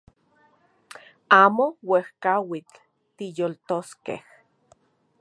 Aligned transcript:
Amo 1.41 1.65
uejkauitl 1.91 2.77
tiyoltoskej 3.15 4.21